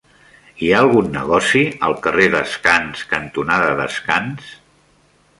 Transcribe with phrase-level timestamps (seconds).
[0.61, 4.49] Hi ha algun negoci al carrer Descans cantonada Descans?